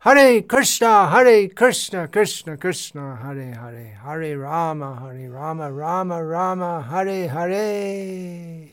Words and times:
Hare 0.00 0.42
Krishna, 0.42 1.08
Hare 1.08 1.48
Krishna, 1.48 2.06
Krishna 2.06 2.56
Krishna, 2.56 3.16
Hare 3.16 3.52
Hare, 3.52 3.98
Hare 4.04 4.38
Rama, 4.38 4.94
Hare 4.94 5.28
Rama, 5.28 5.72
Rama 5.72 6.24
Rama, 6.24 6.82
Hare 6.82 7.28
Hare. 7.28 8.70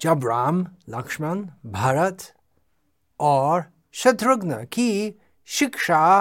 जब 0.00 0.26
राम 0.26 0.66
लक्ष्मण 0.88 1.44
भरत 1.66 2.26
और 3.20 3.64
शत्रुघ्न 3.92 4.64
की 4.64 5.14
शिक्षा 5.46 6.20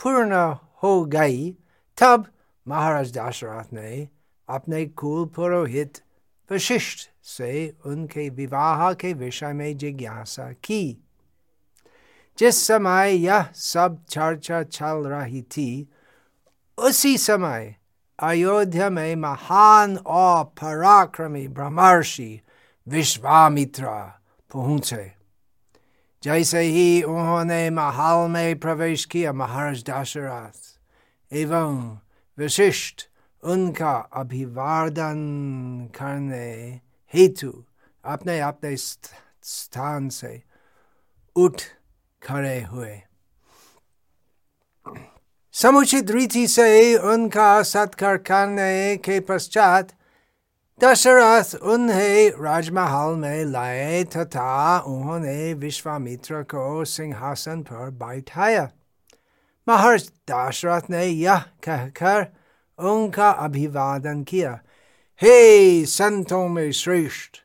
पूर्ण 0.00 0.34
हो 0.82 1.04
गई 1.04 1.50
तब 1.98 2.26
महाराज 2.66 3.16
दशरथ 3.18 3.72
ने 3.72 4.08
अपने 4.48 4.86
कुल 4.86 5.26
पुरोहित 5.36 6.00
वशिष्ठ 6.50 7.08
से 7.24 7.52
उनके 7.86 8.28
विवाह 8.28 8.92
के 8.92 9.12
विषय 9.12 9.52
में 9.52 9.76
जिज्ञासा 9.76 10.52
की 10.64 10.82
जिस 12.38 12.66
समय 12.66 13.12
यह 13.12 13.48
सब 13.54 14.04
चर्चा 14.08 14.62
चल 14.62 15.06
रही 15.06 15.42
थी, 15.42 15.88
उसी 16.78 17.16
समय 17.18 17.74
अयोध्या 18.18 18.90
में 18.90 19.16
महान 19.16 19.96
और 19.96 20.44
पराक्रमी 20.44 21.46
ब्रह्मर्षि 21.48 22.40
विश्वामित्र 22.86 23.86
पहुँचे। 24.50 25.12
जैसे 26.22 26.60
ही 26.60 27.02
उन्होंने 27.02 27.70
महल 27.70 28.28
में 28.28 28.58
प्रवेश 28.58 29.04
किया 29.04 29.32
महाराज 29.32 29.84
दशरथ 29.90 31.34
एवं 31.34 31.98
विशिष्ट 32.38 33.08
उनका 33.42 33.92
अभिवादन 34.12 35.18
करने 35.94 36.80
हेतु 37.14 37.52
अपने 38.04 38.40
अपने 38.40 38.76
स्थान 38.76 40.08
से 40.08 40.42
उठ 41.36 41.62
खड़े 42.22 42.60
हुए 42.62 43.00
समुचित 45.54 46.10
रीति 46.10 46.46
से 46.48 46.96
उनका 47.12 47.50
सत्कार 47.62 48.16
करने 48.16 48.96
के 48.96 49.18
पश्चात 49.20 49.92
दशरथ 50.80 51.54
उन्हें 51.64 52.30
राजमहल 52.40 53.14
में 53.16 53.44
लाए 53.44 54.02
तथा 54.16 54.78
उन्होंने 54.86 55.52
विश्वामित्र 55.54 56.42
को 56.42 56.84
सिंहासन 56.84 57.62
पर 57.62 57.90
बैठाया 58.02 58.68
महर्ष 59.66 60.08
दशरथ 60.30 60.90
ने 60.90 61.04
यह 61.04 61.44
कहकर 61.64 62.26
उनका 62.78 63.30
अभिवादन 63.30 64.22
किया 64.22 64.58
हे 65.20 65.84
संतों 65.86 66.46
में 66.48 66.70
श्रेष्ठ 66.72 67.42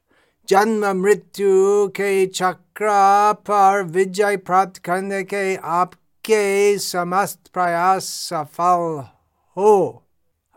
जन्म 0.50 0.86
मृत्यु 0.98 1.88
के 1.96 2.26
चक्र 2.26 2.88
पर 3.48 3.84
विजय 3.92 4.38
प्राप्त 4.38 4.78
करने 4.86 5.24
के 5.24 5.56
आपके 5.56 6.78
समस्त 6.80 7.40
प्रयास 7.54 8.06
सफल 8.30 9.04
हो 9.58 9.72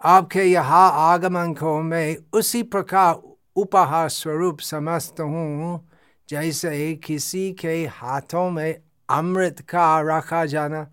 आपके 0.02 0.42
यहाँ 0.42 0.90
आगमन 1.02 1.52
को 1.54 1.80
मैं 1.82 2.16
उसी 2.32 2.62
प्रकार 2.64 3.14
उपहार 3.56 4.08
स्वरूप 4.08 4.60
समझता 4.60 5.22
हूँ 5.24 5.88
जैसे 6.28 6.94
किसी 7.04 7.50
के 7.52 7.74
हाथों 7.92 8.48
में 8.50 8.74
अमृत 9.08 9.60
का 9.68 9.88
रखा 10.08 10.44
जाना 10.46 10.86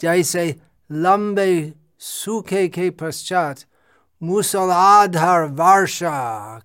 जैसे 0.00 0.46
लंबे 0.90 1.72
सूखे 2.00 2.66
के 2.68 2.88
पश्चात 3.02 3.64
मूसलाधार 4.22 5.44
वर्षा 5.52 6.18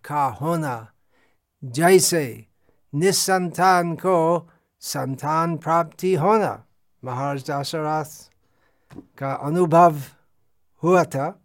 का 0.06 0.26
होना 0.42 0.76
जैसे 1.64 2.46
निसंतान 2.96 3.96
को 3.96 4.50
संतान 4.80 5.58
प्राप्ति 5.58 6.16
होना 6.16 6.66
महाराज 7.06 7.52
दशरथ 7.52 8.30
का 9.18 9.34
अनुभव 9.34 10.02
हुआ 10.84 11.04
था, 11.04 11.42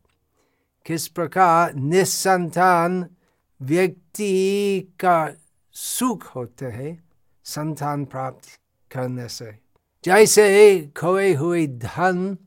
किस 0.86 1.08
प्रकार 1.08 1.74
निसंतान 1.74 3.16
व्यक्ति 3.62 4.80
का 5.00 5.32
सुख 5.72 6.36
होते 6.36 6.66
हैं 6.66 7.08
संतान 7.44 8.04
प्राप्त 8.04 8.60
करने 8.90 9.28
से। 9.28 9.58
जैसे 10.04 10.80
खोए 10.96 11.34
हुए 11.34 11.66
धन 11.66 12.38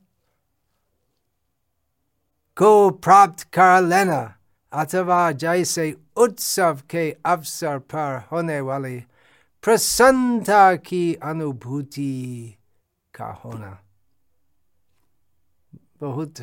को 2.58 2.90
प्राप्त 2.90 3.44
कर 3.44 3.82
लेना 3.82 4.37
अथवा 4.72 5.32
जैसे 5.32 5.96
उत्सव 6.18 6.82
के 6.90 7.10
अवसर 7.26 7.78
पर 7.80 8.22
होने 8.32 8.60
वाली 8.60 9.00
प्रसन्नता 9.64 10.76
की 10.76 11.14
अनुभूति 11.24 12.14
का 13.14 13.32
होना 13.44 13.78
बहुत 16.02 16.42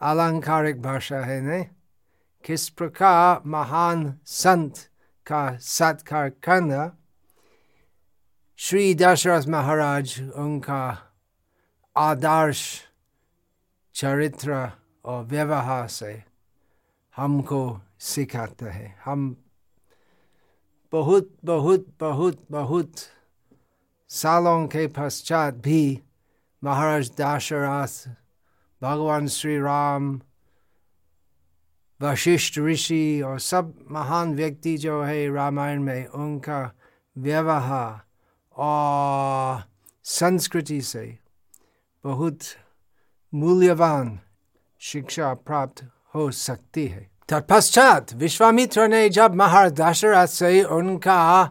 अलंकारिक 0.00 0.82
भाषा 0.82 1.20
है 1.24 1.40
ने 1.40 1.62
किस 2.44 2.68
प्रकार 2.68 3.42
महान 3.46 4.14
संत 4.26 4.78
का 5.26 5.44
सत्कार 5.60 6.28
करना 6.42 6.90
श्री 8.58 8.94
दशरथ 8.94 9.46
महाराज 9.48 10.20
उनका 10.36 10.82
आदर्श 11.96 12.64
चरित्र 13.94 14.70
और 15.04 15.24
व्यवहार 15.24 15.88
से 15.88 16.31
हमको 17.16 17.80
सिखाते 17.98 18.66
हैं। 18.66 19.00
हम 19.04 19.36
बहुत 20.92 21.36
बहुत 21.44 21.86
बहुत 22.00 22.46
बहुत 22.50 22.94
सालों 24.08 24.66
के 24.66 24.86
पश्चात 24.86 25.54
भी 25.54 26.02
महाराज 26.64 27.12
दशरथ, 27.20 28.08
भगवान 28.82 29.26
श्री 29.26 29.58
राम 29.58 30.20
वशिष्ठ 32.02 32.58
ऋषि 32.58 33.22
और 33.22 33.38
सब 33.38 33.74
महान 33.90 34.34
व्यक्ति 34.34 34.76
जो 34.76 35.02
है 35.02 35.34
रामायण 35.34 35.82
में, 35.82 36.06
उनका 36.06 36.72
व्यवहार 37.18 38.00
और 38.56 39.62
संस्कृति 40.04 40.82
से 40.82 41.18
बहुत 42.04 42.38
मूल्यवान 43.34 44.20
शिक्षा 44.80 45.34
प्राप्त 45.34 45.88
हो 46.14 46.30
सकती 46.30 46.86
है। 46.86 47.10
तत्पश्चात 47.28 48.14
विश्वामित्र 48.14 48.86
ने 48.88 49.08
जब 49.08 49.34
महाराज 49.34 49.72
दशरथ 49.72 50.26
से 50.26 50.62
उनका 50.62 51.50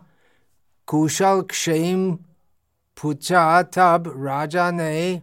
कुशल 0.88 1.42
क्षेम 1.42 2.12
पूछा, 2.98 3.62
तब 3.62 4.14
राजा 4.18 4.72
ने 4.72 5.22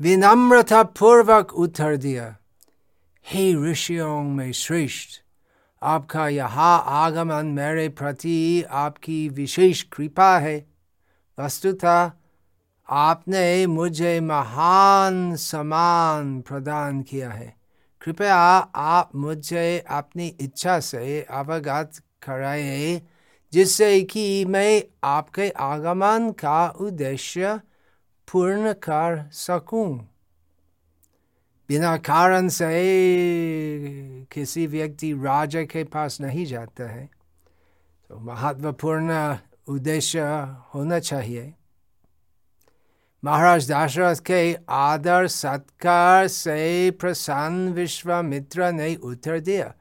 विनम्रता 0.00 0.82
पूर्वक 0.82 1.52
उत्तर 1.52 1.96
दिया, 1.96 2.36
हे 3.26 3.70
ऋषियों 3.70 4.22
में 4.22 4.52
श्रेष्ठ, 4.52 5.20
आपका 5.82 6.28
यहाँ 6.28 6.84
आगमन 6.86 7.46
मेरे 7.46 7.88
प्रति 7.88 8.62
आपकी 8.70 9.28
विशेष 9.28 9.82
कृपा 9.82 10.38
है। 10.38 10.66
वस्तुतः 11.38 12.10
आपने 12.88 13.66
मुझे 13.66 14.20
महान 14.20 15.36
सम्मान 15.36 16.40
प्रदान 16.40 17.02
किया 17.02 17.30
है। 17.30 17.57
कृपया 18.02 18.36
आप 18.74 19.10
मुझे 19.14 19.84
अपनी 19.90 20.26
इच्छा 20.40 20.80
से 20.80 21.22
अवगत 21.22 21.92
कराए, 22.22 23.02
जिससे 23.52 24.00
कि 24.02 24.44
मैं 24.44 24.82
आपके 25.04 25.50
आगमन 25.50 26.30
का 26.30 26.68
उद्देश्य 26.68 27.60
पूर्ण 28.32 28.72
कर 28.72 29.30
सकूँ। 29.32 30.08
बिना 31.68 31.96
कारण 31.96 32.48
से 32.48 32.68
किसी 34.32 34.66
व्यक्ति 34.66 35.12
राजा 35.12 35.62
के 35.62 35.84
पास 35.84 36.20
नहीं 36.20 36.46
जाता 36.46 36.90
है। 36.90 37.10
तो 38.08 38.18
महत्वपूर्ण 38.18 39.36
उद्देश्य 39.68 40.20
होना 40.74 40.98
चाहिए। 40.98 41.54
महाराज 43.24 43.70
दशरथ 43.72 44.20
के 44.26 44.56
आदर 44.70 45.26
सत्कार 45.26 46.26
से 46.28 46.90
प्रसन्न 46.90 47.72
विश्वामित्र 47.72 48.70
ने 48.72 48.94
उत्तर 48.94 49.40
दिया 49.40 49.72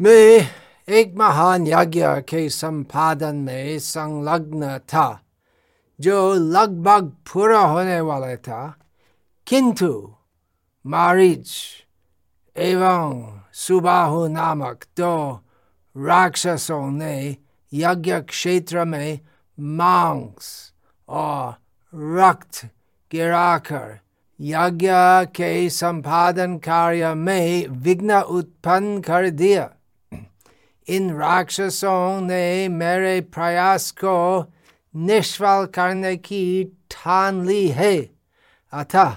मैं 0.00 0.48
एक 0.88 1.14
महान 1.16 1.66
यज्ञ 1.66 2.04
के 2.28 2.48
संपादन 2.48 3.36
में 3.36 3.78
संलग्न 3.78 4.78
था 4.78 5.20
जो 6.00 6.34
लगभग 6.34 7.12
पूरा 7.32 7.60
होने 7.60 8.00
वाला 8.00 8.34
था 8.36 8.74
किंतु 9.46 9.92
मारिच 10.84 11.50
एवं 12.56 13.40
सुबाहु 13.54 14.26
नामक 14.26 14.84
दो 14.96 15.14
राक्षसों 15.96 16.90
ने 16.90 17.36
यज्ञ 17.72 18.20
क्षेत्र 18.20 18.84
में 18.84 19.18
मांस 19.58 20.73
और 21.08 21.54
रक्त 21.94 22.68
गिराकर 23.12 24.00
यज्ञ 24.40 24.90
के 25.26 25.70
संपादन 25.70 26.56
कार्य 26.58 27.14
में 27.14 27.68
विघ्न 27.68 28.14
उत्पन्न 28.14 29.00
कर 29.00 29.30
दिया। 29.30 29.70
इन 30.88 31.14
राक्षसों 31.14 32.20
ने 32.20 32.68
मेरे 32.68 33.20
प्रयास 33.20 33.90
को 33.90 34.46
निष्फल 34.96 35.68
करने 35.74 36.16
की 36.16 36.64
ठान 36.64 37.46
ली 37.46 37.68
है। 37.68 38.10
अतः 38.72 39.16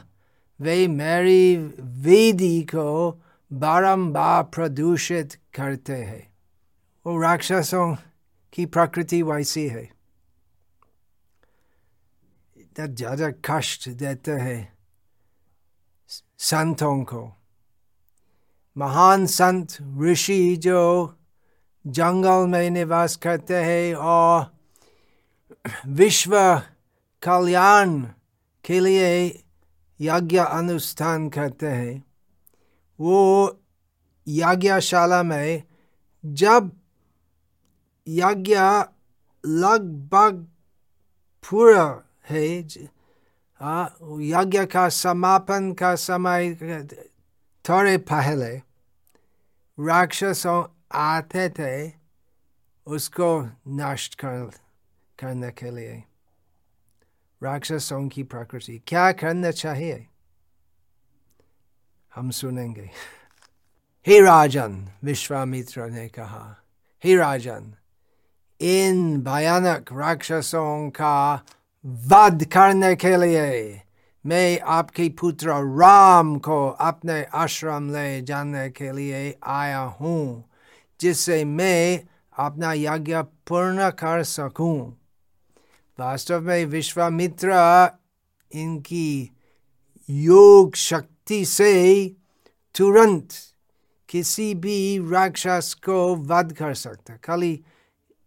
वे 0.61 0.87
मेरी 0.87 1.57
वेदी 1.79 2.61
को 2.61 3.21
बारंबार 3.53 4.43
प्रदूषित 4.43 5.33
करते 5.33 5.93
हैं। 5.93 6.31
वो 7.07 7.21
राक्षसों 7.21 7.95
की 8.53 8.65
प्रकृति 8.65 9.21
वैसी 9.21 9.67
है। 9.67 9.96
ज़्यादा 12.79 13.29
कष्ट 13.45 13.89
देते 13.89 14.31
हैं 14.31 14.77
संतों 16.39 17.03
को 17.03 17.33
महान 18.77 19.25
संत 19.25 19.77
ऋषि 20.01 20.55
जो 20.57 21.15
जंगल 21.87 22.47
में 22.47 22.69
निवास 22.69 23.15
करते 23.15 23.55
हैं 23.55 23.95
और 23.95 24.57
विश्व 25.87 26.61
कल्याण 27.23 28.01
के 28.65 28.79
लिए 28.79 29.43
यज्ञ 30.01 30.37
अनुष्ठान 30.37 31.29
करते 31.29 31.67
हैं 31.67 32.03
वो 32.99 33.59
यज्ञशाला 34.27 35.23
में 35.23 35.63
जब 36.25 36.71
यज्ञ 38.07 38.55
लगभग 39.43 40.45
पूरा 41.43 42.03
है 42.29 42.45
यज्ञ 44.27 44.65
का 44.65 44.87
समापन 44.89 45.71
का 45.73 45.93
समय 45.95 46.53
थोड़े 47.65 47.97
पहले 48.11 48.55
राक्षसों 49.77 50.63
आते 50.99 51.49
थे 51.49 51.91
उसको 52.87 53.29
नष्ट 53.67 54.15
कर 54.15 54.49
करने 55.19 55.49
के 55.51 55.71
लिए 55.71 56.03
राक्षसों 57.41 58.07
की 58.09 58.23
प्रकृति 58.23 58.81
क्या 58.87 59.11
करना 59.11 59.51
चाहिए 59.51 60.05
हम 62.11 62.29
सुनेंगे 62.31 62.89
हे 64.07 64.19
राजन 64.21 64.87
विश्वामित्र 65.03 65.89
ने 65.89 66.07
कहा 66.09 66.45
हे 67.03 67.15
राजन 67.15 67.73
इन 68.59 69.21
भयानक 69.21 69.93
राक्षसों 69.93 70.89
का 70.89 71.43
वध 71.85 72.43
करने 72.43 72.95
के 72.95 73.15
लिए 73.17 73.81
मैं 74.25 74.59
आपके 74.67 75.07
पुत्र 75.19 75.51
राम 75.79 76.35
को 76.39 76.57
अपने 76.69 77.23
आश्रम 77.35 77.89
ले 77.91 78.21
जाने 78.21 78.69
के 78.69 78.91
लिए 78.91 79.35
आया 79.47 79.79
हूँ 79.99 80.43
जिससे 80.99 81.43
मैं 81.45 81.99
अपना 82.35 82.73
यज्ञ 82.73 83.21
पूर्ण 83.47 83.89
कर 83.99 84.23
सकूँ 84.23 84.77
वास्तव 85.97 86.41
में 86.41 86.65
विश्वामित्र 86.65 87.53
इनकी 88.51 89.29
योग 90.09 90.75
शक्ति 90.75 91.43
से 91.45 91.73
तुरंत 92.75 93.29
किसी 94.09 94.53
भी 94.55 94.77
राक्षस 95.11 95.73
को 95.85 96.15
वध 96.15 96.51
कर 96.53 96.73
सकता 96.73 97.15
खाली 97.23 97.59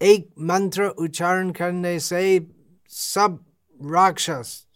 एक 0.01 0.29
मंत्र 0.41 0.89
उच्चारण 0.99 1.51
करने 1.51 1.99
से 2.01 2.39
सब 2.93 3.45
राक्षस 3.83 4.67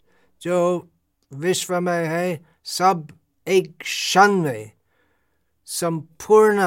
जो 0.42 0.88
विश्व 1.32 1.80
में 1.80 2.08
है, 2.08 2.46
सब 2.64 3.08
एक 3.48 3.78
क्षण 3.78 4.32
में 4.32 4.70
संपूर्ण 5.66 6.58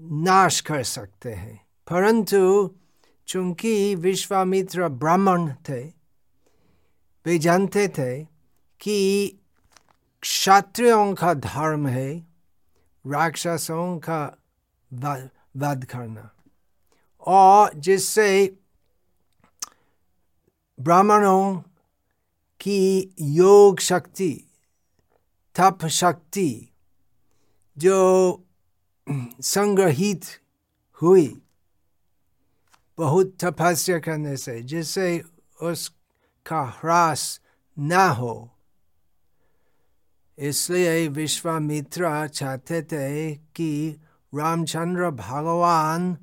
नाश 0.00 0.60
कर 0.60 0.82
सकते 0.82 1.32
हैं। 1.32 1.66
परंतु 1.90 2.74
चूँकि 3.26 3.94
विश्वामित्र 3.94 4.88
ब्राह्मण 4.88 5.52
थे, 5.52 5.84
वे 7.26 7.38
जानते 7.38 7.88
थे 7.88 8.24
कि 8.80 9.28
क्षत्रियों 10.20 11.14
का 11.14 11.34
धर्म 11.34 11.86
है, 11.86 12.18
राक्षसों 13.06 13.98
का 13.98 14.38
वध 15.56 15.84
करना। 15.84 16.30
और 17.20 17.74
जिससे 17.74 18.58
ब्राह्मणों 20.80 21.56
की 22.60 23.14
योग 23.20 23.80
शक्ति, 23.80 24.44
तप 25.54 25.86
शक्ति 25.86 26.68
जो 27.78 28.44
संग्रहित 29.40 30.24
हुई, 31.02 31.42
बहुत 32.98 33.36
तपस्या 33.44 33.98
करने 33.98 34.36
से, 34.36 34.62
जिससे 34.62 35.22
उसका 35.62 36.60
ह्रास 36.62 37.40
न 37.78 37.92
हो। 37.92 38.50
इसलिए 40.38 41.08
विश्वामित्र 41.08 42.28
चाहते 42.28 42.82
थे 42.82 43.34
कि 43.34 44.00
रामचंद्र 44.34 45.10
भगवान 45.10 46.16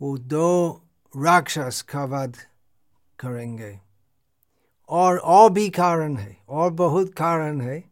वो 0.00 0.18
दो 0.18 0.82
राक्षस 1.16 1.82
का 1.82 2.04
वध 2.04 2.36
करेंगे। 3.18 3.80
और 4.88 5.18
और 5.18 5.50
भी 5.50 5.70
कारण 5.70 6.16
है, 6.16 6.36
और 6.48 6.70
बहुत 6.70 7.14
कारण 7.14 7.60
है। 7.60 7.84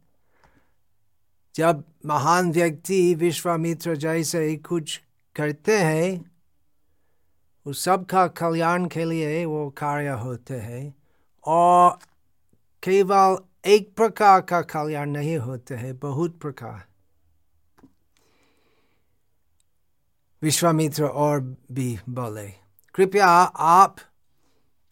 जब 1.54 1.84
महान 2.06 2.52
व्यक्ति 2.52 3.14
विश्वामित्र 3.14 3.96
जैसे 3.96 4.56
कुछ 4.56 5.02
करते 5.36 5.78
हैं, 5.78 6.32
उस 7.66 7.84
सबका 7.84 8.26
कल्याण 8.26 8.86
के 8.86 9.04
लिए 9.04 9.44
वो 9.44 9.70
कार्य 9.70 10.08
होते 10.08 10.54
हैं, 10.54 10.94
और 11.44 11.98
केवल 12.82 13.36
एक 13.66 13.96
प्रकार 13.96 14.40
का 14.40 14.62
कल्याण 14.62 15.10
नहीं 15.10 15.36
होते 15.38 15.74
हैं, 15.74 15.98
बहुत 15.98 16.38
प्रकार। 16.40 16.84
विश्वामित्र 20.42 21.04
और 21.04 21.40
भी 21.72 21.98
बोले, 22.08 22.48
कृपया 22.94 23.28
आप 23.28 23.96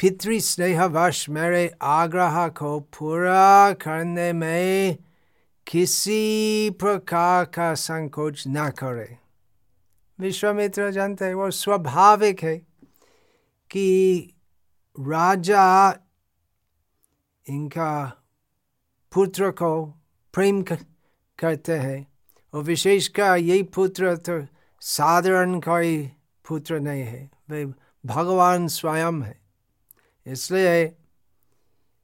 पितृ 0.00 0.38
स्नेहवश 0.41 1.29
मेरे 1.29 1.70
आग्रह 1.82 2.47
को 2.49 2.79
पूरा 2.81 3.73
करने 3.73 4.32
में 4.32 4.97
किसी 5.67 6.70
प्रकार 6.70 7.44
का 7.44 7.75
संकोच 7.75 8.44
न 8.49 8.69
करे 8.70 9.19
विश्वामित्र 10.19 10.91
जानते 10.91 11.25
हैं 11.25 11.35
वो 11.35 11.50
स्वाभाविक 11.50 12.43
है 12.43 12.56
कि 13.70 13.88
राजा 14.97 15.67
इनका 17.47 17.92
पुत्र 19.12 19.50
को 19.50 19.85
प्रेम 20.35 20.62
करते 20.62 21.73
हैं 21.73 22.07
और 22.54 22.62
विशेषकर 22.62 23.37
यही 23.37 23.62
पुत्र 23.62 24.16
तो 24.16 24.40
साधारण 24.80 25.61
कोई 25.61 26.11
पुत्र 26.49 26.80
नहीं 26.80 27.02
है 27.02 27.30
वे 27.50 27.64
भगवान 28.04 28.69
स्वयं 28.69 29.23
है 29.23 29.40
इसलिए 30.31 30.85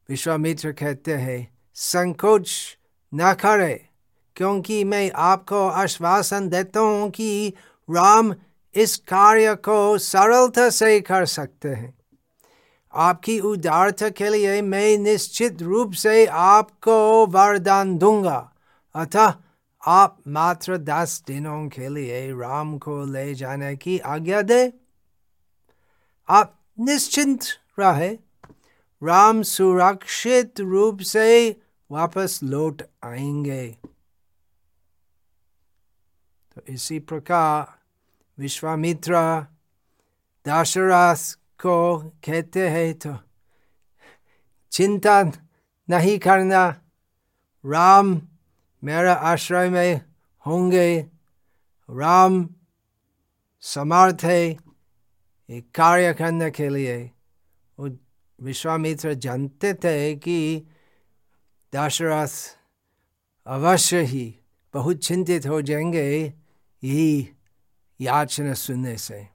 विश्वामित्र 0.08 0.72
कहते 0.72 1.14
हैं, 1.14 1.58
संकोच 1.74 2.78
न 3.14 3.34
करे, 3.34 3.88
क्योंकि 4.36 4.84
मैं 4.84 5.10
आपको 5.14 5.68
आश्वासन 5.68 6.48
देता 6.48 6.80
हूँ 6.80 7.10
कि 7.10 7.48
राम 7.90 8.34
इस 8.74 8.96
कार्य 8.96 9.54
को 9.54 9.98
सरलता 9.98 10.70
से 10.70 11.00
कर 11.00 11.26
सकते 11.26 11.68
हैं। 11.68 11.94
आपकी 12.94 13.40
उदारता 13.40 14.08
के 14.08 14.28
लिए 14.28 14.62
मैं 14.62 14.98
निश्चित 14.98 15.62
रूप 15.62 15.92
से 15.92 16.26
आपको 16.26 17.26
वरदान 17.26 17.98
दूँगा। 17.98 18.52
अतः 18.94 19.34
आप 19.86 20.18
मात्र 20.28 20.76
दस 20.78 21.22
दिनों 21.26 21.68
के 21.68 21.88
लिए 21.88 22.30
राम 22.30 22.78
को 22.78 23.04
ले 23.04 23.34
जाने 23.34 23.76
की 23.76 23.98
आज्ञा 23.98 24.42
दे। 24.42 24.72
आप 26.28 26.58
निश्चिंत 26.80 27.40
रहे 27.80 28.10
राम 29.02 29.42
सुरक्षित 29.42 30.60
रूप 30.60 31.00
से 31.00 31.60
वापस 31.90 32.40
लौट 32.42 32.82
आएँगे। 33.04 33.66
तो 36.54 36.62
इसी 36.68 36.98
प्रकार 36.98 37.74
विश्वामित्र 38.38 39.18
दशरथ 40.46 41.34
को 41.60 41.98
कहते 42.24 42.68
हैं 42.68 42.94
तो 42.94 43.16
चिंता 44.72 45.22
नहीं 45.88 46.18
करना, 46.18 46.68
राम 47.64 48.20
मेरा 48.84 49.12
आश्रय 49.14 49.68
में 49.68 50.00
होंगे। 50.46 51.06
राम 51.90 52.48
समर्थ 53.60 54.24
है 54.24 54.40
एक 55.50 55.70
कार्य 55.74 56.14
करने 56.14 56.50
के 56.50 56.68
लिए। 56.68 57.10
विश्वामित्र 58.42 59.14
जानते 59.14 59.74
थे 59.74 60.14
कि 60.14 60.62
दशरथ 61.74 62.58
अवश्य 63.46 64.02
ही 64.02 64.38
बहुत 64.74 64.96
चिंतित 64.96 65.46
हो 65.46 65.62
जाएँगे, 65.62 66.34
यही 66.84 67.30
याचना 68.00 68.54
सुनने 68.54 68.96
से। 68.96 69.28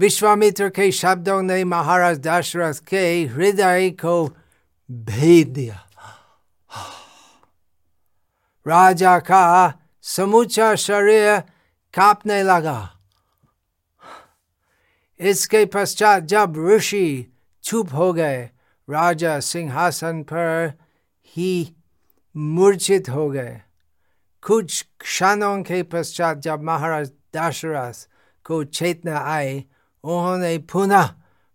विश्वामित्र 0.00 0.68
के 0.68 0.92
शब्दों 0.92 1.42
ने 1.42 1.64
महाराज 1.64 2.18
दशरथ 2.18 2.74
के 2.88 3.24
हृदय 3.24 3.90
को 3.90 4.36
भेद 4.90 5.48
दिया। 5.48 5.88
राजा 8.66 9.18
का 9.18 9.74
समूचा 10.02 10.74
शरीर 10.74 11.40
कांपने 11.94 12.42
लगा। 12.42 12.95
इसके 15.20 15.66
पश्चात 15.66 16.22
जब 16.22 16.54
ऋषि 16.68 17.36
चुप 17.62 17.94
हो 17.94 18.12
गए, 18.12 18.50
राजा 18.90 19.40
सिंहासन 19.40 20.22
पर 20.22 20.72
ही 21.26 21.76
मूर्छित 22.36 23.08
हो 23.08 23.30
गए। 23.30 23.62
कुछ 24.42 24.86
क्षणों 25.00 25.62
के 25.62 25.82
पश्चात 25.82 26.38
जब 26.38 26.62
महाराज 26.62 27.12
दशरथ 27.36 28.08
को 28.44 28.64
चेतना 28.64 29.18
आए 29.18 29.64
उन्होंने 30.04 30.58
पुनः 30.58 31.14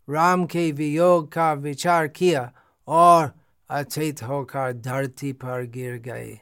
राम 0.09 0.45
के 0.45 0.71
वियोग 0.71 1.31
का 1.31 1.53
विचार 1.53 2.07
किया 2.07 2.53
और 2.87 3.31
अचेत 3.69 4.23
होकर 4.23 4.73
धरती 4.73 5.33
पर 5.33 5.65
गिर 5.65 5.97
गए। 5.97 6.39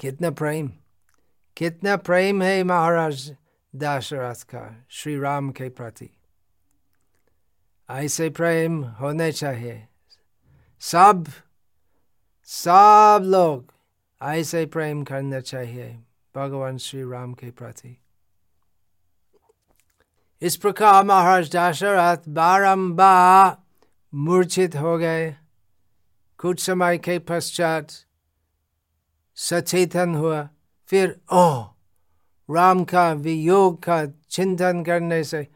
कितना 0.00 0.30
प्रेम। 0.30 0.70
कितना 1.56 1.96
प्रेम 1.96 2.42
है 2.42 2.64
महाराज 2.64 3.36
दशरथ 3.76 4.34
का 4.34 4.86
श्री 4.88 5.18
राम 5.18 5.50
के 5.50 5.68
प्रति। 5.68 6.10
ऐसे 7.90 8.30
प्रेम 8.30 8.84
होने 8.84 9.32
चाहिए। 9.32 9.88
सब 10.80 11.26
सब 12.44 13.20
लोग 13.22 13.72
ऐसे 14.22 14.66
प्रेम 14.66 15.04
करना 15.04 15.40
चाहिए 15.40 16.04
भगवान 16.36 16.76
श्री 16.76 17.02
राम 17.02 17.34
के 17.34 17.50
प्रति। 17.50 18.00
इस 20.42 20.56
प्रकार 20.56 21.04
महाराज 21.04 21.56
दशरथ 21.56 22.28
बारंबार 22.28 23.56
मूर्छित 24.14 24.76
हो 24.76 24.98
गए। 24.98 25.36
कुछ 26.38 26.60
समय 26.60 26.98
के 26.98 27.18
पश्चात 27.18 27.88
सचेतन 29.34 30.14
हुआ। 30.14 30.48
फिर 30.94 31.20
ओ 31.32 31.74
राम 32.48 32.84
का 32.84 33.12
वियोग 33.12 33.82
का 33.82 34.04
चिंतन 34.30 34.82
करने 34.84 35.24
से 35.24 35.46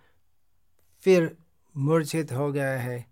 फिर 1.01 1.37
मूर्छित 1.77 2.33
हो 2.33 2.51
गया 2.53 2.71
है। 2.71 3.07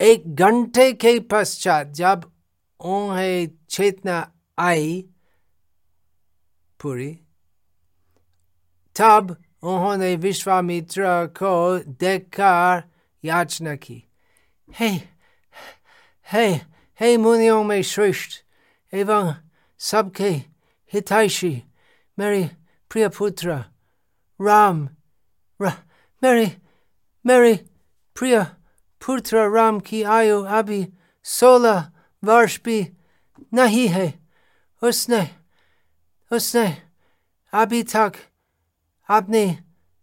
एक 0.00 0.34
घंटे 0.34 0.92
के 0.92 1.20
पश्चात 1.20 1.86
जब 1.86 2.24
उन्हें 2.80 3.50
चेतना 3.70 4.32
आई 4.58 5.04
पूरी, 6.80 7.12
तब 8.96 9.36
उन्होंने 9.62 10.16
विश्वामित्र 10.16 11.26
को 11.26 11.78
देखकर 11.78 12.82
याचना 13.24 13.74
की, 13.74 14.04
हे 14.68 14.88
हे 16.26 16.48
हे 17.00 17.16
मुनियों 17.16 17.64
में 17.64 17.82
श्रेष्ठ 17.82 18.40
एवं 18.94 19.34
सबके 19.78 20.51
प्रिय 22.90 23.08
पुत्र 23.08 23.52
राम 24.40 24.88
रा, 25.60 25.72
मेरे 26.22 26.46
मेरे 27.24 27.54
प्रिय 28.16 28.42
पुत्र 29.06 29.48
राम 29.50 29.80
की 29.80 30.02
आयु 30.02 30.42
अभी 30.42 30.80
सोलह 31.24 31.92
वर्ष 32.24 32.60
भी 32.64 32.78
नहीं 33.54 33.88
है 33.88 34.12
उसने 34.82 35.22
उसने 36.30 36.66
अभी 37.52 37.82
तक 37.82 38.12
अपनी 39.08 39.44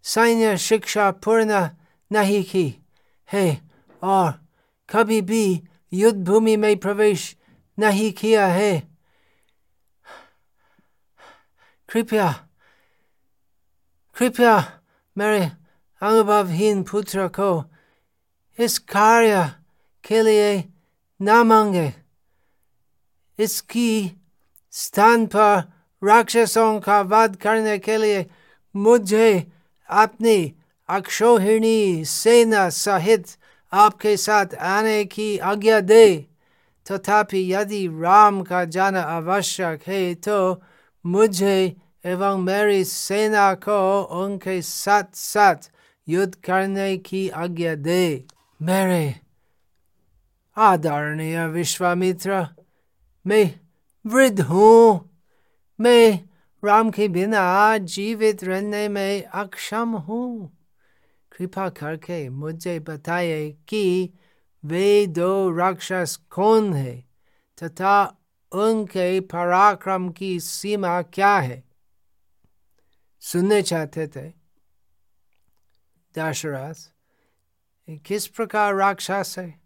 सैन्य 0.03 0.57
शिक्षा 0.57 1.11
पूर्ण 1.11 1.69
नहीं 2.11 2.43
की 2.43 2.67
है 3.29 3.47
और 4.03 4.31
कभी 4.89 5.21
भी 5.21 5.43
युद्ध 5.93 6.25
भूमि 6.25 6.55
में 6.55 6.77
प्रवेश 6.77 7.35
नहीं 7.77 8.11
किया 8.11 8.47
है 8.47 8.98
कृपया 11.89 12.27
कृपया 14.15 14.55
मेरे 15.15 15.39
अनुभवहीन 16.01 16.83
पुत्र 16.83 17.27
को 17.27 17.49
इस 18.57 18.77
कार्य 18.93 19.43
के 20.03 20.21
लिए 20.21 20.51
न 21.19 21.41
मांगे 21.47 21.93
इसकी 23.39 23.91
स्थान 24.73 25.25
पर 25.25 25.57
राक्षसों 26.01 26.79
का 26.79 27.01
वध 27.01 27.35
करने 27.35 27.77
के 27.79 27.97
लिए 27.97 28.25
मुझे 28.75 29.29
अपनी 29.89 30.37
अक्षोहिणी 30.89 32.05
सेना 32.05 32.69
सहित 32.69 33.37
आपके 33.73 34.15
साथ 34.17 34.55
आने 34.55 35.03
की 35.05 35.37
आज्ञा 35.37 35.79
दे 35.81 36.05
तथापि 36.85 37.41
यदि 37.53 37.85
राम 38.01 38.41
का 38.43 38.63
जाना 38.65 39.01
आवश्यक 39.17 39.87
है 39.87 40.13
तो 40.25 40.39
मुझे 41.09 41.75
एवं 42.05 42.37
मेरी 42.37 42.83
सेना 42.83 43.53
को 43.53 44.03
उनके 44.03 44.61
साथ 44.61 45.03
साथ 45.13 45.55
युद्ध 46.07 46.35
करने 46.35 46.97
की 46.97 47.29
आज्ञा 47.29 47.75
दे। 47.75 48.25
मेरे 48.61 49.15
आदरणीय 50.57 51.47
विश्वामित्र, 51.47 52.47
मैं 53.27 53.59
वृद्ध 54.05 54.41
हूँ। 54.41 55.09
मैं 55.79 56.29
राम 56.65 56.91
के 56.91 57.07
बिना 57.07 57.77
जीवित 57.77 58.43
रहने 58.43 58.87
में 58.87 59.23
अक्षम 59.23 59.89
हूँ। 59.89 60.57
कृपा 61.31 61.69
करके 61.69 62.29
मुझे 62.29 62.79
बताइए 62.79 63.51
कि 63.67 64.09
वे 64.65 65.05
दो 65.07 65.57
राक्षस 65.57 66.19
कौन 66.29 66.73
है 66.73 67.03
तथा 67.63 68.18
उनके 68.51 69.19
पराक्रम 69.19 70.09
की 70.09 70.39
सीमा 70.39 71.01
क्या 71.01 71.39
है? 71.39 71.63
सुनने 73.19 73.61
चाहते 73.61 74.07
थे। 74.07 74.33
दशरथ 76.17 76.93
किस 78.05 78.27
प्रकार 78.27 78.75
राक्षस 78.75 79.35
है? 79.37 79.61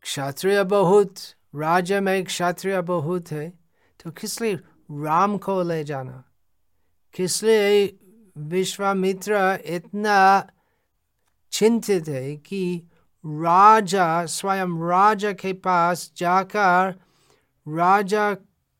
क्षत्रिय 0.00 0.64
बहुत, 0.64 1.14
राज्य 1.54 2.00
में 2.00 2.24
क्षत्रिय 2.24 2.80
बहुत 2.80 3.32
है 3.32 3.50
तो 4.04 4.10
किस 4.10 4.40
लिए 4.40 4.54
राम 4.90 5.38
को 5.38 5.62
ले 5.62 5.84
जाना? 5.84 6.24
किस 7.14 7.42
लिए 7.42 7.98
विश्वामित्र 8.36 9.58
इतना 9.64 10.50
चिंतित 11.50 12.08
है 12.08 12.36
कि 12.36 12.82
राजा, 13.28 14.26
स्वयं 14.26 14.88
राजा 14.88 15.32
के 15.32 15.52
पास 15.52 16.12
जाकर 16.16 17.00
राजा 17.68 18.34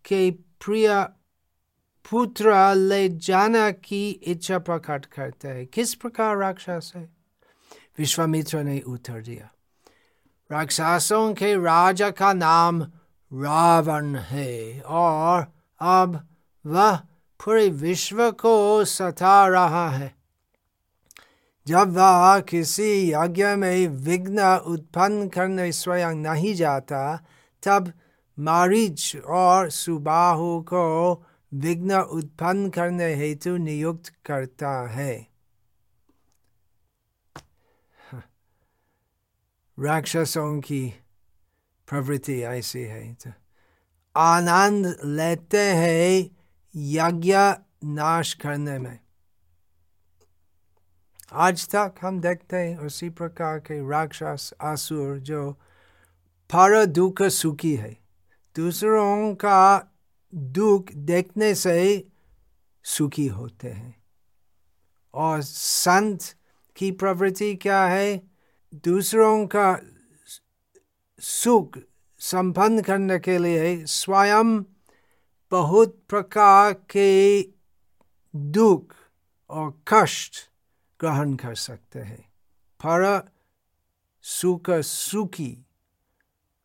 के 0.05 0.31
प्रिय 0.31 1.09
पुत्र 2.11 2.75
ले 2.75 3.09
जाना 3.09 3.71
की 3.71 4.11
इच्छा 4.11 4.59
प्रकट 4.59 5.07
करते 5.07 5.49
हैं। 5.49 5.67
किस 5.67 5.95
प्रकार 5.95 6.37
राक्षस 6.37 6.93
है? 6.97 7.11
विश्वामित्र 7.99 8.63
ने 8.63 8.81
उत्तर 8.81 9.23
दिया। 9.23 9.51
राक्षसों 10.53 11.35
के 11.35 11.55
राजा 11.55 12.11
का 12.11 12.33
नाम 12.33 12.83
रावण 13.33 14.17
है 14.17 14.81
और 14.81 15.53
अब 15.81 16.29
वह 16.67 16.97
पूरे 17.45 17.69
विश्व 17.69 18.31
को 18.31 18.85
सता 18.85 19.47
रहा 19.47 19.91
है। 19.91 20.18
जब 21.69 21.93
वह 21.93 22.41
किसी 22.41 23.13
यज्ञ 23.13 23.47
में 23.47 23.89
विघ्न 23.89 24.57
उत्पन्न 24.67 25.29
करने 25.29 25.73
स्वयं 25.73 26.15
नहीं 26.15 26.55
जाता, 26.55 27.25
तब 27.63 27.93
मारीच 28.39 29.17
और 29.17 29.71
सुबाहु 29.71 30.61
को 30.61 31.15
विघ्न 31.55 31.95
उत्पन्न 31.95 32.71
करने 32.71 33.15
हेतु 33.15 33.57
नियुक्त 33.57 34.13
करता 34.27 34.89
है। 34.89 35.27
राक्षसों 39.81 40.61
की 40.61 40.95
प्रवृत्ति 41.89 42.43
ऐसी 42.43 42.81
है। 42.81 43.15
तो 43.15 43.31
आनंद 44.17 44.97
लेते 45.05 45.63
हैं 45.63 46.37
यज्ञ 46.77 47.37
नाश 47.85 48.35
करने 48.35 48.79
में। 48.79 48.99
आज 51.33 51.69
तक 51.69 51.95
हम 52.03 52.21
देखते 52.21 52.57
हैं 52.57 52.79
उसी 52.79 53.09
प्रकार 53.11 53.59
के 53.59 53.79
राक्षस 53.91 54.53
आसुर 54.61 55.19
जो 55.19 55.51
पर 56.51 56.85
दुख 56.85 57.23
सुखी 57.23 57.75
है 57.77 57.97
दूसरों 58.57 59.35
का 59.35 59.91
दुख 60.33 60.93
देखने 60.93 61.55
से 61.55 62.07
सुखी 62.85 63.27
होते 63.27 63.69
हैं 63.69 63.95
और 65.15 65.41
संत 65.43 66.23
की 66.77 66.91
प्रवृत्ति 66.93 67.55
क्या 67.57 67.85
है 67.87 68.21
दूसरों 68.87 69.47
का 69.47 69.79
सुख 71.23 71.79
संपन्न 72.21 72.83
करने 72.83 73.19
के 73.19 73.39
लिए 73.39 73.85
स्वयं 73.87 74.61
बहुत 75.53 75.99
प्रकार 76.09 76.73
के 76.91 77.43
दुख 78.35 78.95
और 79.51 79.73
कष्ट 79.89 80.49
ग्रहण 81.01 81.35
कर 81.35 81.55
सकते 81.55 81.99
हैं। 81.99 82.23
पर 82.81 83.31
सुख 84.23 84.71
सुखी 84.71 85.65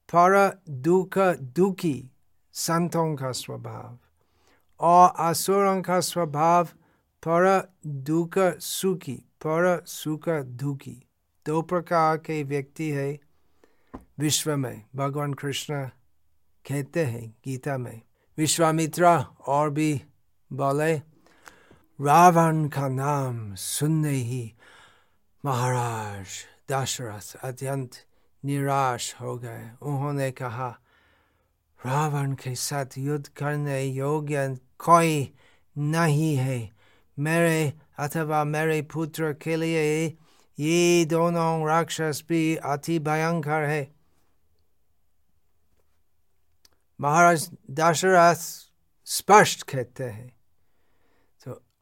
पर 0.10 0.62
दुख 0.70 1.18
दुखी 1.58 2.12
संतों 2.54 3.16
का 3.16 3.32
स्वभाव 3.32 4.00
और 4.80 5.14
असुरों 5.20 5.82
का 5.82 6.00
स्वभाव 6.00 6.66
पर 7.28 7.74
दुख 7.88 8.40
सुखी 8.60 9.16
पर 9.16 9.84
सुख 9.88 10.30
दुखी। 10.30 11.08
दो 11.46 11.62
प्रकार 11.62 12.18
के 12.18 12.44
व्यक्ति 12.44 12.90
है 12.90 13.20
विश्व 14.20 14.58
में, 14.58 14.86
भगवान 14.96 15.34
कृष्ण 15.34 15.86
कहते 16.68 17.06
हैं 17.06 17.36
गीता 17.46 17.78
में। 17.78 18.02
विश्वामित्र 18.38 19.06
और 19.48 19.70
भी 19.70 20.02
बोले 20.54 21.13
रावण 22.00 22.68
का 22.68 22.88
नाम 22.88 23.54
सुनने 23.56 24.12
ही 24.12 24.54
महाराज 25.44 26.28
दशरथ 26.72 27.36
अत्यंत 27.46 27.96
निराश 28.44 29.14
हो 29.22 29.36
गए 29.38 29.70
उन्होंने 29.82 30.32
कहा 30.32 30.70
रावण 31.80 32.34
के 32.34 32.56
साथ 32.56 32.98
युद्ध 32.98 33.28
करने 33.28 33.82
योग्य 33.84 34.48
कोई 34.80 35.32
नहीं 35.76 36.36
है 36.36 36.60
मेरे 37.18 37.74
अथवा 38.00 38.44
मेरे 38.44 38.82
पुत्र 38.94 39.34
के 39.34 39.56
लिए 39.56 40.06
ये 40.58 41.06
दोनों 41.06 41.68
राक्षस 41.68 42.24
भी 42.30 42.56
अति 42.56 43.00
भयंकर 43.00 43.64
है 43.64 43.88
महाराज 47.00 47.50
दशरथ 47.72 48.50
स्पष्ट 49.08 49.64
कहते 49.64 50.04
हैं 50.04 50.33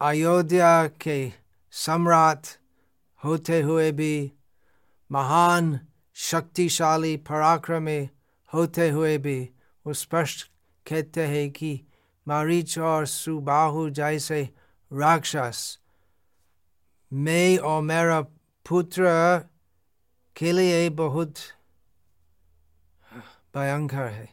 अयोध्या 0.02 0.86
के 1.00 1.32
सम्राट 1.72 2.46
होते 3.20 3.60
हुए 3.60 3.90
भी 3.92 4.32
महान 5.10 5.78
शक्तिशाली 6.16 7.16
पराक्रमी 7.16 7.98
होते 8.52 8.88
हुए 8.88 9.16
भी 9.18 9.38
वो 9.86 9.92
स्पष्ट 9.92 10.46
कहते 10.86 11.26
हैं 11.26 11.50
कि 11.50 11.70
मारीच 12.26 12.78
और 12.78 13.06
सुबाहु 13.06 13.88
जैसे 13.90 14.42
राक्षस 14.90 15.62
मैं 17.12 17.58
और 17.58 17.82
मेरा 17.82 18.20
पुत्र 18.66 19.08
के 20.36 20.52
लिए 20.52 20.88
बहुत 20.98 21.38
भयंकर 23.56 24.06
है 24.08 24.28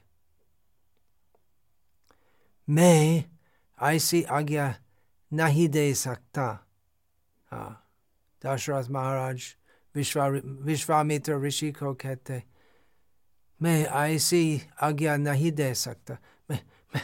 मैं 2.68 3.24
ऐसी 3.80 4.24
आज्ञा 4.32 4.74
नहीं 5.34 5.70
दे 5.70 5.94
सकता। 5.94 6.68
हाँ 7.52 7.86
दशरथ 8.46 8.90
महाराज 8.90 9.42
विश्वा 9.96 10.28
विश्वामित्र 10.66 11.42
ऋषि 11.42 11.72
को 11.72 11.94
कहते 11.94 12.44
मैं 13.62 13.86
ऐसी 13.86 14.62
आज्ञा 14.82 15.16
नहीं 15.18 15.52
दे 15.52 15.74
सकता। 15.74 16.18
मैं 16.52 16.60
मैं, 16.96 17.02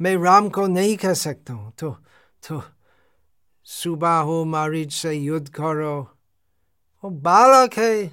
मैं 0.00 0.16
राम 0.16 0.48
को 0.48 0.66
नहीं 0.66 0.96
कह 0.96 1.14
सकता 1.14 1.52
हूँ। 1.52 1.72
तो 1.78 1.90
तो 2.48 2.62
सुबह 3.64 4.16
हो 4.16 4.44
मारिज 4.44 4.92
से 4.92 5.12
युद्ध 5.12 5.48
करो। 5.48 6.00
वो 7.04 7.10
बालक 7.10 7.74
है। 7.74 8.12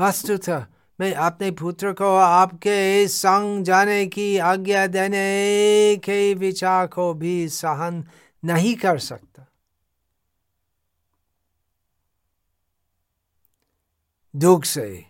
वस्तुतः 0.00 0.66
मैं 1.00 1.14
अपने 1.14 1.50
पुत्र 1.50 1.92
को 1.92 2.16
आपके 2.16 3.08
संग 3.08 3.64
जाने 3.64 4.06
की 4.06 4.38
आज्ञा 4.38 4.86
देने 4.86 5.96
के 5.96 6.34
विचार 6.34 6.86
को 6.86 7.14
भी 7.14 7.48
सहन 7.48 8.04
नहीं 8.44 8.74
कर 8.76 8.98
सकता। 8.98 9.46
दुख 14.36 14.64
से 14.64 15.06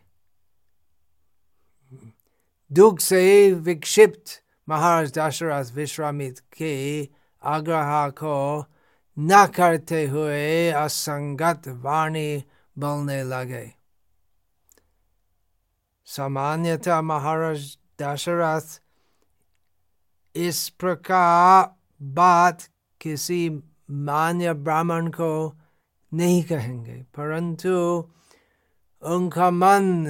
दुख 2.71 3.00
से 3.00 3.52
विक्षिप्त 3.52 4.42
महाराज 4.68 5.12
दशरथ 5.18 5.73
विश्वामित 5.73 6.38
के 6.38 7.08
आग्रह 7.42 8.08
को 8.10 8.64
न 9.18 9.47
करते 9.47 10.06
हुए 10.06 10.71
असंगत 10.71 11.68
वाणी 11.68 12.45
बोलने 12.78 13.23
लगे। 13.23 13.75
सामान्यतः 16.04 17.00
महाराज 17.00 17.78
दशरथ 18.00 18.80
इस 20.34 20.68
प्रकार 20.68 21.75
बात 22.02 22.62
किसी 23.02 23.49
मान्य 23.91 24.52
ब्राह्मण 24.54 25.08
को 25.10 25.32
नहीं 26.12 26.43
कहेंगे, 26.45 27.02
परंतु 27.15 27.71
उनका 29.02 29.50
मन 29.50 30.06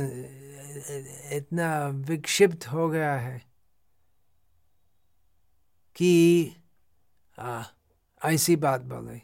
इतना 1.33 1.87
विक्षिप्त 2.07 2.66
हो 2.66 2.88
गया 2.88 3.14
है 3.14 3.38
कि 5.96 6.12
ऐसी 8.22 8.57
बात 8.57 8.81
बोले। 8.83 9.20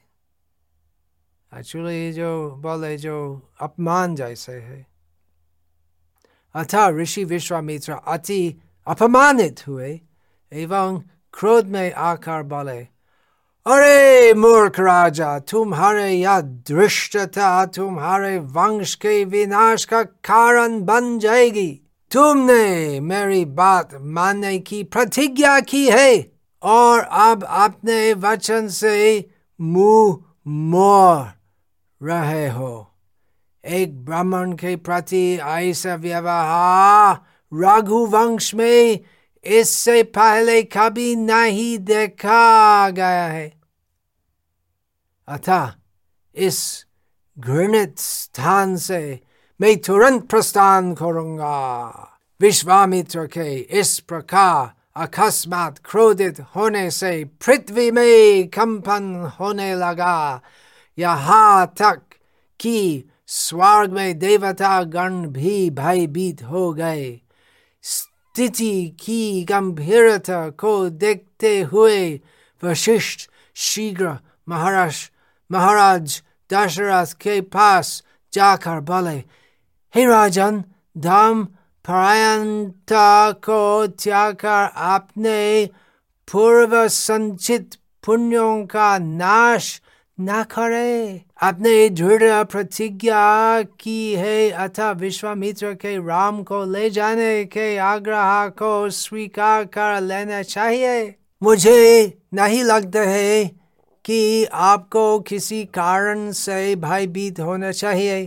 एक्चुअली 1.53 2.13
जो 2.13 2.31
बोले, 2.57 2.97
जो 2.97 3.17
अपमान 3.61 4.15
जैसे 4.15 4.53
है। 4.53 4.87
अतः 6.55 6.89
ऋषि 6.91 7.25
विश्वामित्र 7.25 7.93
अति 7.93 8.61
अपमानित 8.87 9.67
हुए, 9.67 10.01
एवं 10.53 11.01
क्रोध 11.35 11.67
में 11.67 11.93
आकर 11.93 12.43
बोले 12.45 12.87
अरे 13.69 14.35
मूर्ख 14.35 14.81
राजा, 14.81 15.39
तुम्हारे 15.39 16.13
यह 16.13 16.41
दृष्टता 16.41 17.67
तुम्हारे 17.67 18.39
वंश 18.39 18.95
के 18.95 19.25
विनाश 19.25 19.85
का 19.85 20.03
कारण 20.03 20.81
बन 20.81 21.19
जाएगी। 21.19 21.81
तुमने 22.11 23.01
मेरी 23.01 23.45
बात 23.45 23.89
मानने 24.01 24.59
की 24.59 24.85
प्रतिज्ञा 24.85 25.61
की 25.61 25.89
है 25.89 26.33
और 26.63 27.01
अब 27.01 27.45
अपने 27.45 28.13
वचन 28.13 28.69
से 28.69 29.29
मुँह 29.61 30.19
मोर 30.47 31.33
रहे 32.09 32.49
हो। 32.49 32.91
एक 33.67 34.05
ब्राह्मण 34.05 34.53
के 34.53 34.77
प्रति 34.77 35.39
ऐसा 35.43 35.95
व्यवहार 35.95 37.21
रघुवंश 37.55 38.55
में 38.55 39.01
इससे 39.45 40.03
पहले 40.03 40.63
कभी 40.63 41.17
नहीं 41.17 41.79
देखा 41.79 42.91
गया 42.91 43.27
है। 43.27 43.58
अतः 45.29 45.73
इस 46.37 46.59
घृणित 47.37 47.99
स्थान 47.99 48.77
से 48.77 49.01
मैं 49.61 49.77
तुरंत 49.77 50.29
प्रस्थान 50.31 50.95
करूँगा 50.95 51.57
विश्वामित्र 52.41 53.27
के 53.27 53.53
इस 53.81 53.99
प्रकार 54.01 54.73
अकस्मात 55.03 55.79
क्रोधित 55.85 56.41
होने 56.57 56.91
से 56.91 57.13
पृथ्वी 57.47 57.91
में 57.91 58.49
कंपन 58.49 59.31
होने 59.41 59.75
लगा 59.75 60.41
यहाँ 60.99 61.67
तक 61.81 62.01
कि 62.61 63.05
स्वर्ग 63.27 63.93
में 63.93 64.19
देवता 64.19 64.83
गण 64.83 65.27
भी 65.29 65.69
भयभीत 65.71 66.43
हो 66.43 66.73
गए 66.73 67.21
स्थिति 67.85 68.97
की 69.01 69.45
गंभीरता 69.45 70.49
को 70.61 70.89
देखते 70.89 71.61
हुए 71.63 71.99
वशिष्ठ 72.63 73.29
शीघ्र 73.57 74.17
महाराज 74.49 75.11
महाराज 75.51 76.23
दशरथ 76.51 77.13
के 77.21 77.41
पास 77.49 78.03
जाकर 78.33 78.81
बोले 78.81 79.17
हे 79.95 80.05
राजन 80.07 80.63
धर्म 80.97 81.45
परायणता 81.85 83.31
को 83.45 83.87
त्याग 83.87 84.35
कर 84.35 84.71
आपने 84.87 85.67
पूर्व 86.29 86.77
संचित 86.89 87.77
पुण्यों 88.05 88.55
का 88.67 88.97
नाश 88.99 89.81
न 90.19 90.43
करे 90.51 91.21
आपने 91.43 91.89
दृढ़ 91.89 92.23
प्रतिज्ञा 92.45 93.63
की 93.81 94.15
है 94.15 94.51
अतः 94.65 94.91
विश्वामित्र 95.01 95.73
के 95.75 95.97
राम 96.07 96.43
को 96.43 96.65
ले 96.65 96.89
जाने 96.91 97.45
के 97.45 97.77
आग्रह 97.87 98.49
को 98.59 98.73
स्वीकार 98.91 99.65
कर 99.65 100.01
लेना 100.01 100.43
चाहिए 100.43 101.15
मुझे 101.43 101.81
नहीं 102.35 102.63
लगता 102.65 103.01
है 103.01 103.58
कि 104.05 104.45
आपको 104.45 105.21
किसी 105.21 105.65
कारण 105.65 106.33
से 106.33 106.77
भयभीत 106.77 107.41
होना 107.41 107.73
चाहिए। 107.73 108.27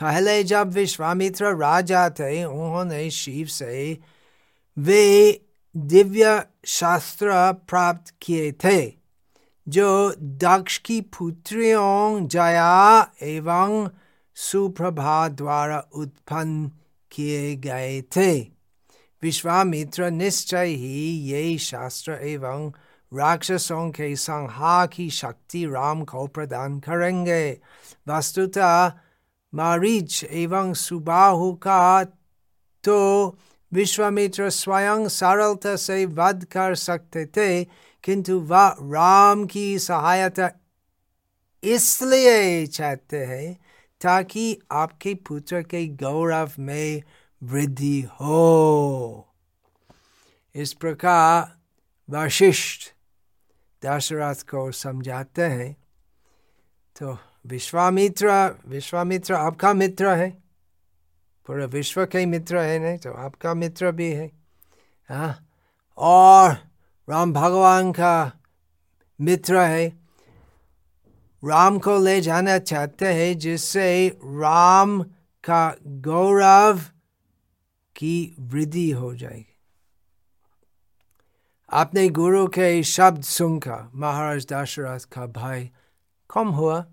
पहले 0.00 0.44
जब 0.44 0.72
विश्वामित्र 0.72 1.56
राजा 1.56 2.10
थे, 2.10 2.44
उन्होंने 2.44 3.10
शिव 3.10 3.46
से 3.46 3.98
वे 4.78 5.40
दिव्य 5.76 6.44
शास्त्र 6.66 7.52
प्राप्त 7.52 8.14
किए 8.22 8.52
थे, 8.52 8.92
जो 9.68 10.14
दक्ष 10.20 10.78
की 10.78 11.00
पुत्रियों 11.00 12.26
जया 12.26 13.12
एवं 13.22 13.90
सुप्रभा 14.34 15.28
द्वारा 15.28 15.78
उत्पन्न 15.94 16.70
किए 17.10 17.56
गए 17.56 18.02
थे। 18.02 18.40
विश्वामित्र 19.22 20.10
निश्चय 20.10 20.66
ही 20.66 21.18
ये 21.18 21.58
शास्त्र 21.58 22.12
एवं 22.12 22.72
राक्षसों 23.12 23.90
के 23.90 24.14
संहार 24.16 24.86
की 24.86 25.08
शक्ति 25.10 25.64
राम 25.66 26.02
को 26.04 26.26
प्रदान 26.26 26.78
करेंगे 26.80 27.58
वस्तुतः 28.08 28.92
मारीच 29.52 30.24
एवं 30.24 30.72
सुबाहु 30.74 31.52
का 31.52 32.04
तो 32.84 32.98
विश्वामित्र 33.72 34.50
स्वयं 34.50 35.08
सरलता 35.08 35.74
से 35.76 36.04
वध 36.06 36.44
कर 36.44 36.74
सकते 36.74 37.24
थे 37.26 37.64
किंतु 38.04 38.38
वह 38.40 38.76
राम 38.92 39.44
की 39.46 39.78
सहायता 39.78 40.50
इसलिए 41.62 42.66
चाहते 42.66 43.24
हैं 43.24 43.54
ताकि 44.00 44.58
आपके 44.72 45.14
पुत्र 45.28 45.62
के 45.62 45.86
गौरव 46.02 46.50
में 46.58 47.02
वृद्धि 47.42 48.00
हो 48.20 49.24
इस 50.54 50.72
प्रकार 50.72 51.56
वशिष्ठ 52.08 52.92
दशरथ 53.84 54.34
को 54.34 54.70
समझाते 54.72 55.42
हैं। 55.42 55.72
तो 56.96 57.18
विश्वामित्र 57.46 58.30
विश्वामित्र 58.66 59.34
आपका 59.34 59.72
मित्र 59.72 60.08
है। 60.08 60.30
पूरे 61.46 61.66
विश्व 61.66 62.04
के 62.06 62.26
मित्र 62.26 62.58
है, 62.58 62.78
नहीं 62.78 62.98
तो 62.98 63.12
आपका 63.12 63.54
मित्र 63.54 63.92
भी 63.92 64.10
है। 64.12 64.30
हाँ 65.08 65.48
और 65.98 66.52
राम 67.10 67.32
भगवान 67.32 67.92
का 67.92 68.32
मित्र 69.20 69.60
है। 69.60 69.88
राम 71.44 71.78
को 71.78 71.98
ले 71.98 72.20
जाना 72.20 72.58
चाहते 72.58 73.06
हैं, 73.06 73.38
जिससे 73.38 74.08
राम 74.24 75.02
का 75.44 75.76
गौरव 75.86 76.80
की 77.96 78.36
वृद्धि 78.40 78.90
हो 78.90 79.14
जाएगी। 79.14 79.47
अपने 81.68 82.08
गुरु 82.08 82.46
के 82.48 82.82
शब्द 82.82 83.22
सुनकर 83.22 83.88
महाराज 83.94 84.46
दशरथ 84.52 85.04
का 85.12 85.26
भाई 85.26 85.70
कम 86.30 86.48
हुआ 86.48 86.84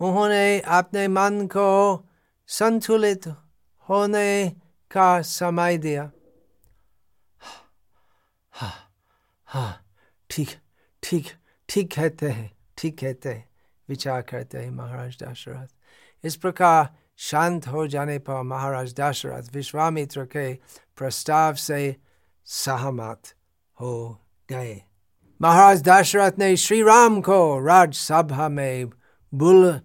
उन्होंने 0.00 0.60
अपने 0.60 1.06
मन 1.08 1.46
को 1.46 1.70
संतुलित 2.48 3.26
होने 3.88 4.50
का 4.90 5.20
समय 5.22 5.78
दिया 5.78 6.10
हाँ 8.52 8.72
हाँ 9.48 9.72
ठीक 10.30 10.48
ठीक 11.02 11.26
ठीक 11.68 11.92
कहते 11.94 12.28
हैं 12.28 12.50
ठीक 12.78 12.98
कहते 12.98 13.28
हैं 13.28 13.48
विचार 13.88 14.22
करते 14.22 14.58
हैं 14.58 14.70
महाराज 14.70 15.16
दशरथ 15.22 16.26
इस 16.26 16.36
प्रकार 16.36 16.88
शांत 17.18 17.66
हो 17.66 17.86
जाने 17.86 18.18
पर 18.18 18.42
महाराज 18.42 18.94
दशरथ 19.00 19.54
विश्वामित्र 19.54 20.24
के 20.26 20.52
प्रस्ताव 20.98 21.54
से 21.54 21.96
सहमत 22.46 23.34
हो 23.80 24.18
गए। 24.48 24.80
महाराज 25.40 25.82
दशरथ 25.82 26.38
ने 26.38 26.56
श्री 26.56 26.82
राम 26.82 27.20
को 27.20 27.66
राजसभा 27.66 28.48
में 28.48 28.90
बुल, 29.32 29.80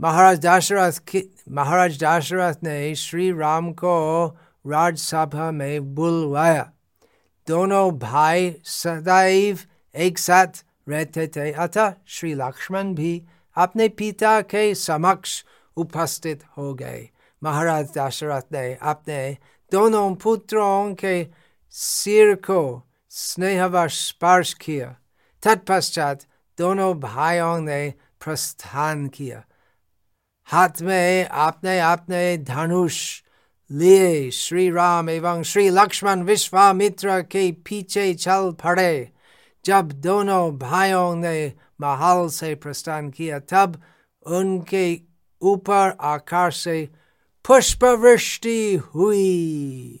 महाराज 0.00 0.38
दशरथ 0.38 1.16
महाराज 1.50 2.02
दशरथ 2.04 2.64
ने 2.64 2.94
श्री 2.94 3.30
राम 3.32 3.72
को 3.72 4.26
राजसभा 4.66 5.50
में 5.50 5.94
बुलवाया। 5.94 6.70
दोनों 7.46 7.98
भाई 7.98 8.56
सदैव 8.64 9.58
एक 9.94 10.18
साथ 10.18 10.64
रहते 10.88 11.26
थे, 11.26 11.50
अतः 11.52 11.94
श्री 12.06 12.32
लक्ष्मण 12.34 12.94
भी 12.94 13.22
अपने 13.56 13.88
पिता 13.88 14.40
के 14.40 14.74
समक्ष 14.74 15.42
उपस्थित 15.76 16.44
हो 16.58 16.72
गए। 16.74 17.08
महाराज 17.42 17.88
दशरथ 17.98 18.52
ने 18.52 18.78
अपने 18.82 19.36
दोनों 19.72 20.14
पुत्रों 20.14 20.94
के 20.94 21.26
सिर 21.74 22.34
को 22.34 22.82
स्नेहवश 23.14 23.96
स्पर्श 24.08 24.52
किया 24.54 24.86
तत्पश्चात 25.42 26.22
दोनों 26.58 26.92
भाइयों 27.00 27.58
ने 27.60 27.82
प्रस्थान 28.24 29.06
किया 29.08 29.42
हाथ 30.48 30.82
में 30.82 31.28
आपने 31.42 31.78
आपने 31.80 32.36
धनुष 32.38 32.98
लिए 33.70 34.30
श्री 34.30 34.68
राम 34.70 35.10
एवं 35.10 35.42
श्री 35.42 35.68
लक्ष्मण 35.70 36.22
विश्वामित्र 36.22 37.20
के 37.22 37.50
पीछे 37.66 38.12
चल 38.14 38.50
पड़े 38.64 39.08
जब 39.64 39.92
दोनों 40.02 40.58
भाइयों 40.58 41.14
ने 41.16 41.52
महल 41.80 42.28
से 42.28 42.54
प्रस्थान 42.54 43.10
किया 43.10 43.38
तब 43.50 43.80
उनके 44.26 44.86
ऊपर 45.42 45.96
आकाश 46.00 46.56
से 46.56 46.88
पुष्पवृष्टि 47.44 48.74
हुई 48.94 50.00